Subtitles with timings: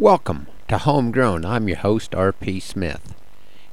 [0.00, 1.44] Welcome to Homegrown.
[1.44, 2.60] I'm your host, R.P.
[2.60, 3.16] Smith.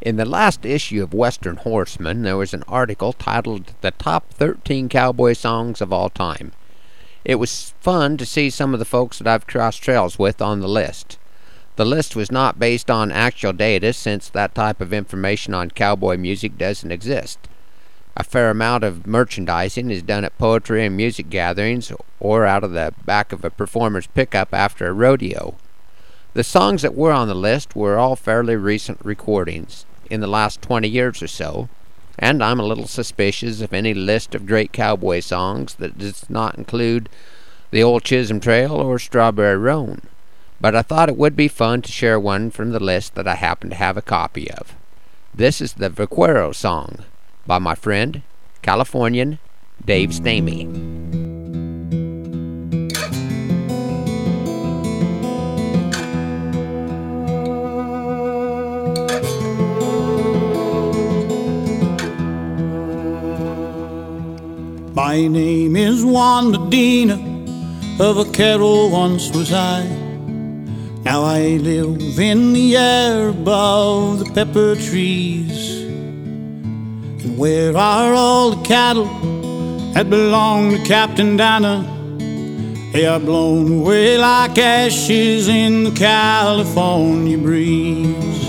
[0.01, 4.89] In the last issue of Western Horseman, there was an article titled The Top 13
[4.89, 6.51] Cowboy Songs of All Time.
[7.23, 10.61] It was fun to see some of the folks that I've crossed trails with on
[10.61, 11.19] the list.
[11.75, 16.17] The list was not based on actual data since that type of information on cowboy
[16.17, 17.37] music doesn't exist.
[18.17, 22.71] A fair amount of merchandising is done at poetry and music gatherings or out of
[22.71, 25.53] the back of a performer's pickup after a rodeo.
[26.35, 30.61] The songs that were on the list were all fairly recent recordings, in the last
[30.61, 31.69] 20 years or so,
[32.19, 36.57] and I'm a little suspicious of any list of great cowboy songs that does not
[36.57, 37.07] include
[37.71, 40.01] the Old Chisholm Trail or Strawberry Roan.
[40.59, 43.35] But I thought it would be fun to share one from the list that I
[43.35, 44.75] happen to have a copy of.
[45.33, 47.05] This is the Vaquero song
[47.47, 48.23] by my friend,
[48.61, 49.39] Californian
[49.85, 50.84] Dave Stamey.
[65.09, 67.17] My name is Juan Medina,
[67.99, 69.83] vaquero once was I.
[71.03, 75.83] Now I live in the air above the pepper trees.
[77.21, 79.05] And where are all the cattle
[79.93, 81.85] that belong to Captain Dana?
[82.91, 88.44] They are blown away like ashes in the California breeze.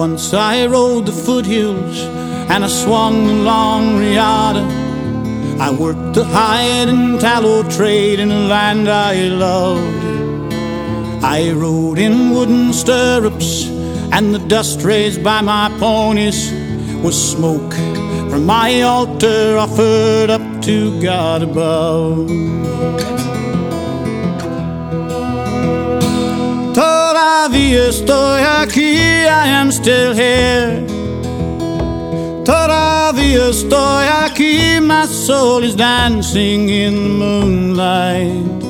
[0.00, 1.98] Once I rode the foothills
[2.50, 4.64] and I swung the long riata.
[5.66, 10.54] I worked the hide and tallow trade in a land I loved.
[11.22, 13.68] I rode in wooden stirrups,
[14.16, 16.50] and the dust raised by my ponies
[17.04, 17.74] was smoke
[18.30, 22.26] from my altar offered up to God above.
[26.72, 28.29] Todavía estoy
[28.70, 30.86] aquí, I am still here.
[32.44, 38.62] Todavía estoy aquí, my soul is dancing in the moonlight.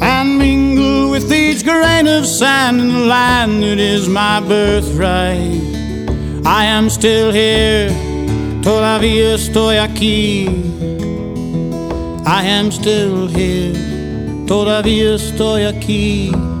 [0.00, 5.62] And mingle with each grain of sand in the land that is my birthright.
[6.46, 7.90] I am still here,
[8.62, 10.46] todavía estoy aquí.
[12.24, 13.74] I am still here,
[14.46, 16.55] todavía estoy aquí.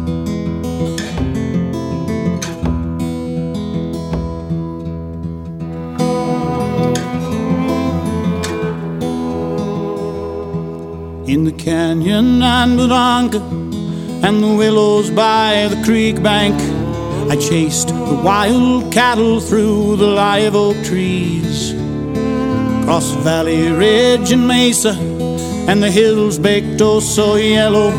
[11.46, 13.38] The canyon and Barranca
[14.26, 16.56] and the willows by the creek bank.
[17.30, 21.72] I chased the wild cattle through the live oak trees,
[22.80, 24.94] across valley, ridge, and mesa,
[25.68, 27.92] and the hills baked oh so yellow.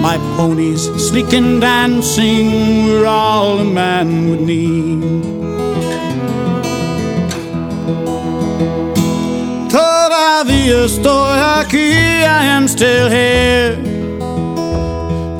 [0.00, 5.39] My ponies, sleek and dancing, were all a man would need.
[10.84, 11.92] Estoy aquí,
[12.24, 13.76] I am still here.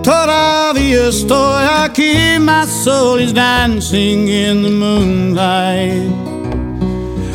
[0.03, 6.11] Todavía estoy aquí, my soul is dancing in the moonlight.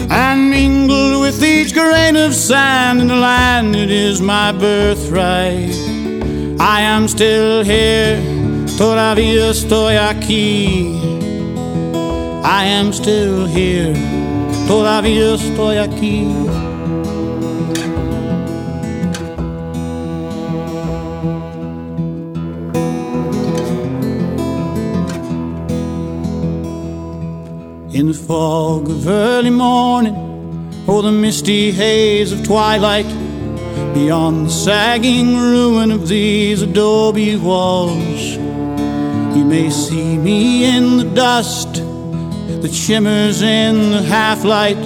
[0.10, 5.74] And mingled with each grain of sand in the land, it is my birthright.
[6.60, 8.18] I am still here,
[8.78, 11.00] todavía estoy aquí.
[12.44, 13.94] I am still here,
[14.68, 16.26] todavía estoy aquí.
[27.96, 30.16] In the fog of early morning,
[30.86, 33.08] or the misty haze of twilight,
[33.96, 38.36] beyond the sagging ruin of these adobe walls,
[39.36, 41.76] you may see me in the dust
[42.62, 44.78] that shimmers in the half light,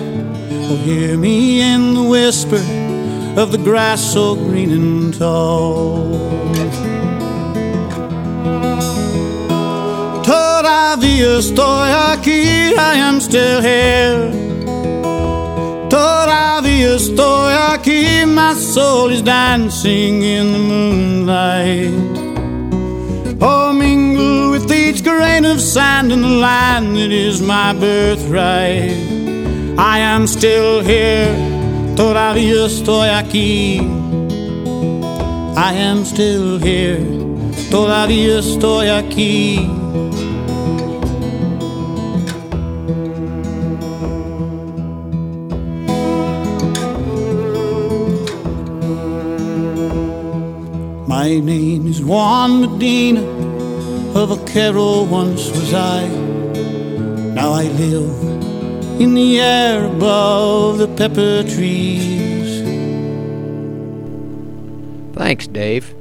[0.70, 2.62] or hear me in the whisper
[3.42, 6.06] of the grass so green and tall.
[10.24, 14.32] Todavía estoy aquí, I am still here.
[15.90, 21.94] Todavía estoy aquí, my soul is dancing in the moonlight.
[23.42, 29.29] Oh, mingle with each grain of sand in the land that is my birthright.
[29.82, 31.34] I am still here,
[31.96, 33.80] todavía estoy aquí.
[35.56, 37.00] I am still here,
[37.72, 39.70] todavía estoy aquí.
[51.08, 53.22] My name is Juan Medina,
[54.14, 56.06] vaquero once was I.
[57.34, 58.59] Now I live
[59.00, 62.60] in the air above the pepper trees.
[65.16, 65.96] Thanks, Dave.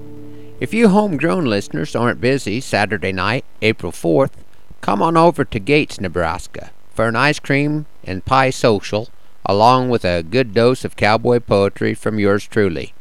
[0.59, 4.33] If you homegrown listeners aren't busy Saturday night, April 4th,
[4.81, 9.09] come on over to Gates, Nebraska for an ice cream and pie social,
[9.47, 12.93] along with a good dose of cowboy poetry from yours truly.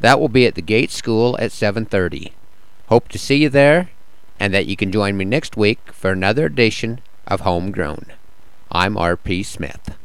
[0.00, 2.32] That will be at the Gates School at 7:30.
[2.88, 3.88] Hope to see you there
[4.38, 8.12] and that you can join me next week for another edition of Homegrown.
[8.76, 9.44] I'm R.P.
[9.44, 9.96] Smith.